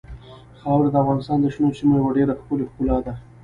خاوره 0.61 0.89
د 0.91 0.95
افغانستان 1.03 1.37
د 1.41 1.45
شنو 1.53 1.75
سیمو 1.77 1.95
یوه 1.99 2.11
ډېره 2.17 2.33
ښکلې 2.39 2.65
ښکلا 2.71 2.97
ده. 3.05 3.13